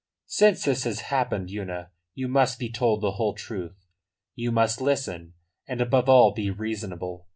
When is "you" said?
2.15-2.27, 4.33-4.51